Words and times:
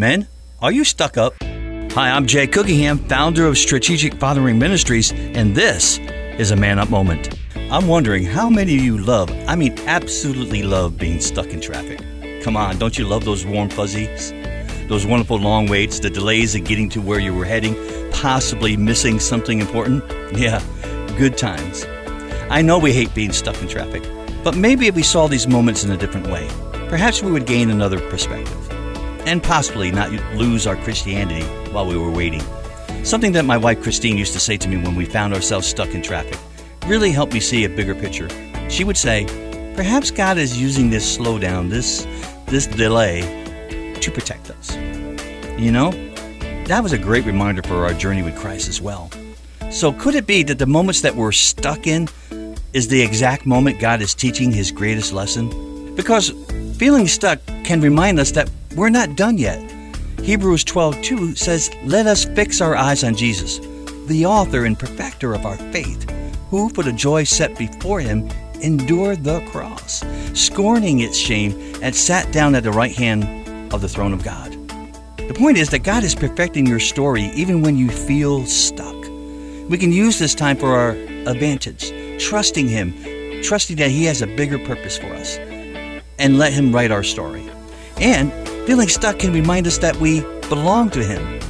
Men, 0.00 0.28
are 0.62 0.72
you 0.72 0.84
stuck 0.84 1.18
up? 1.18 1.34
Hi, 1.42 2.10
I'm 2.10 2.26
Jay 2.26 2.46
Cookingham, 2.46 2.96
founder 3.06 3.46
of 3.46 3.58
Strategic 3.58 4.14
Fathering 4.14 4.58
Ministries, 4.58 5.12
and 5.12 5.54
this 5.54 5.98
is 6.38 6.52
a 6.52 6.56
Man 6.56 6.78
Up 6.78 6.88
Moment. 6.88 7.38
I'm 7.70 7.86
wondering 7.86 8.24
how 8.24 8.48
many 8.48 8.78
of 8.78 8.82
you 8.82 8.96
love, 8.96 9.30
I 9.46 9.56
mean, 9.56 9.78
absolutely 9.80 10.62
love 10.62 10.96
being 10.96 11.20
stuck 11.20 11.48
in 11.48 11.60
traffic. 11.60 12.00
Come 12.42 12.56
on, 12.56 12.78
don't 12.78 12.96
you 12.96 13.04
love 13.04 13.26
those 13.26 13.44
warm 13.44 13.68
fuzzies? 13.68 14.32
Those 14.88 15.04
wonderful 15.04 15.38
long 15.38 15.66
waits, 15.66 16.00
the 16.00 16.08
delays 16.08 16.54
in 16.54 16.64
getting 16.64 16.88
to 16.88 17.02
where 17.02 17.20
you 17.20 17.34
were 17.34 17.44
heading, 17.44 17.76
possibly 18.10 18.78
missing 18.78 19.20
something 19.20 19.60
important? 19.60 20.02
Yeah, 20.34 20.62
good 21.18 21.36
times. 21.36 21.84
I 22.48 22.62
know 22.62 22.78
we 22.78 22.94
hate 22.94 23.14
being 23.14 23.32
stuck 23.32 23.60
in 23.60 23.68
traffic, 23.68 24.02
but 24.42 24.56
maybe 24.56 24.86
if 24.86 24.94
we 24.94 25.02
saw 25.02 25.26
these 25.26 25.46
moments 25.46 25.84
in 25.84 25.90
a 25.90 25.98
different 25.98 26.28
way, 26.28 26.48
perhaps 26.88 27.22
we 27.22 27.30
would 27.30 27.44
gain 27.44 27.68
another 27.68 28.00
perspective 28.08 28.79
and 29.26 29.42
possibly 29.42 29.90
not 29.90 30.10
lose 30.34 30.66
our 30.66 30.76
Christianity 30.76 31.44
while 31.72 31.86
we 31.86 31.96
were 31.96 32.10
waiting. 32.10 32.42
Something 33.04 33.32
that 33.32 33.44
my 33.44 33.56
wife 33.56 33.82
Christine 33.82 34.18
used 34.18 34.32
to 34.34 34.40
say 34.40 34.56
to 34.56 34.68
me 34.68 34.76
when 34.76 34.94
we 34.94 35.04
found 35.04 35.34
ourselves 35.34 35.66
stuck 35.66 35.94
in 35.94 36.02
traffic 36.02 36.38
really 36.86 37.10
helped 37.10 37.32
me 37.32 37.40
see 37.40 37.64
a 37.64 37.68
bigger 37.68 37.94
picture. 37.94 38.28
She 38.68 38.84
would 38.84 38.96
say, 38.96 39.24
Perhaps 39.76 40.10
God 40.10 40.36
is 40.36 40.60
using 40.60 40.90
this 40.90 41.16
slowdown, 41.16 41.70
this 41.70 42.06
this 42.46 42.66
delay, 42.66 43.22
to 44.00 44.10
protect 44.10 44.50
us. 44.50 44.76
You 45.58 45.72
know, 45.72 45.92
that 46.66 46.82
was 46.82 46.92
a 46.92 46.98
great 46.98 47.24
reminder 47.24 47.62
for 47.62 47.84
our 47.84 47.94
journey 47.94 48.22
with 48.22 48.36
Christ 48.36 48.68
as 48.68 48.80
well. 48.80 49.10
So 49.70 49.92
could 49.92 50.14
it 50.14 50.26
be 50.26 50.42
that 50.42 50.58
the 50.58 50.66
moments 50.66 51.00
that 51.02 51.14
we're 51.14 51.32
stuck 51.32 51.86
in 51.86 52.08
is 52.72 52.88
the 52.88 53.00
exact 53.00 53.46
moment 53.46 53.80
God 53.80 54.02
is 54.02 54.14
teaching 54.14 54.52
his 54.52 54.70
greatest 54.70 55.12
lesson? 55.12 55.94
Because 55.94 56.32
feeling 56.80 57.06
stuck 57.06 57.38
can 57.62 57.78
remind 57.82 58.18
us 58.18 58.30
that 58.30 58.50
we're 58.74 58.88
not 58.88 59.14
done 59.14 59.36
yet. 59.36 59.60
Hebrews 60.22 60.64
12:2 60.64 61.36
says, 61.36 61.70
"Let 61.84 62.06
us 62.06 62.24
fix 62.24 62.62
our 62.62 62.74
eyes 62.74 63.04
on 63.04 63.14
Jesus, 63.14 63.60
the 64.06 64.24
author 64.24 64.64
and 64.64 64.78
perfecter 64.78 65.34
of 65.34 65.44
our 65.44 65.58
faith, 65.72 66.06
who 66.48 66.70
for 66.70 66.82
the 66.82 66.94
joy 66.94 67.24
set 67.24 67.58
before 67.58 68.00
him 68.00 68.26
endured 68.62 69.24
the 69.24 69.40
cross, 69.40 70.02
scorning 70.32 71.00
its 71.00 71.18
shame, 71.18 71.54
and 71.82 71.94
sat 71.94 72.32
down 72.32 72.54
at 72.54 72.62
the 72.62 72.72
right 72.72 72.96
hand 72.96 73.26
of 73.74 73.82
the 73.82 73.88
throne 73.88 74.14
of 74.14 74.24
God." 74.24 74.56
The 75.18 75.34
point 75.34 75.58
is 75.58 75.68
that 75.68 75.82
God 75.82 76.02
is 76.02 76.14
perfecting 76.14 76.64
your 76.64 76.80
story 76.80 77.30
even 77.34 77.60
when 77.60 77.76
you 77.76 77.90
feel 77.90 78.46
stuck. 78.46 78.96
We 79.68 79.76
can 79.76 79.92
use 79.92 80.18
this 80.18 80.34
time 80.34 80.56
for 80.56 80.74
our 80.74 80.96
advantage, 81.26 81.92
trusting 82.18 82.68
Him, 82.68 82.94
trusting 83.42 83.76
that 83.76 83.90
He 83.90 84.06
has 84.06 84.22
a 84.22 84.26
bigger 84.26 84.58
purpose 84.58 84.96
for 84.96 85.12
us, 85.12 85.38
and 86.20 86.38
let 86.38 86.52
Him 86.52 86.72
write 86.72 86.90
our 86.90 87.02
story. 87.02 87.48
And 87.96 88.32
feeling 88.66 88.88
stuck 88.88 89.18
can 89.18 89.32
remind 89.32 89.66
us 89.66 89.78
that 89.78 89.96
we 89.96 90.20
belong 90.48 90.90
to 90.90 91.02
Him. 91.02 91.40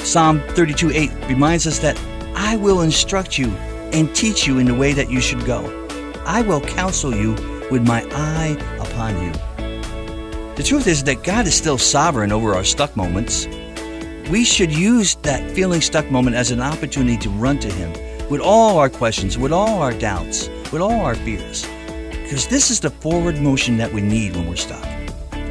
Psalm 0.00 0.40
32 0.50 0.90
8 0.92 1.10
reminds 1.28 1.66
us 1.66 1.78
that 1.80 1.98
I 2.36 2.56
will 2.56 2.82
instruct 2.82 3.38
you 3.38 3.48
and 3.92 4.14
teach 4.14 4.46
you 4.46 4.58
in 4.58 4.66
the 4.66 4.74
way 4.74 4.92
that 4.92 5.10
you 5.10 5.20
should 5.20 5.44
go. 5.44 5.76
I 6.24 6.42
will 6.42 6.60
counsel 6.60 7.14
you 7.14 7.32
with 7.70 7.86
my 7.86 8.06
eye 8.12 8.56
upon 8.78 9.20
you. 9.22 9.32
The 10.54 10.62
truth 10.62 10.86
is 10.86 11.04
that 11.04 11.24
God 11.24 11.46
is 11.46 11.54
still 11.54 11.78
sovereign 11.78 12.32
over 12.32 12.54
our 12.54 12.64
stuck 12.64 12.96
moments. 12.96 13.46
We 14.30 14.44
should 14.44 14.72
use 14.72 15.16
that 15.16 15.50
feeling 15.52 15.80
stuck 15.80 16.10
moment 16.10 16.36
as 16.36 16.50
an 16.50 16.60
opportunity 16.60 17.16
to 17.18 17.30
run 17.30 17.58
to 17.60 17.72
Him 17.72 17.92
with 18.28 18.40
all 18.40 18.78
our 18.78 18.88
questions, 18.88 19.36
with 19.36 19.52
all 19.52 19.80
our 19.82 19.92
doubts, 19.92 20.48
with 20.70 20.80
all 20.80 21.00
our 21.00 21.14
fears. 21.14 21.66
Because 22.30 22.46
this 22.46 22.70
is 22.70 22.78
the 22.78 22.90
forward 22.90 23.40
motion 23.40 23.76
that 23.78 23.92
we 23.92 24.00
need 24.00 24.36
when 24.36 24.46
we're 24.46 24.54
stuck. 24.54 24.84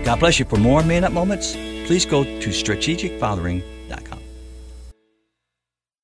God 0.06 0.22
bless 0.22 0.40
you. 0.40 0.46
For 0.46 0.56
more 0.56 0.82
Man 0.82 1.04
Up 1.04 1.12
Moments, 1.12 1.52
please 1.86 2.06
go 2.06 2.24
to 2.24 2.50
strategicfathering.com. 2.52 4.09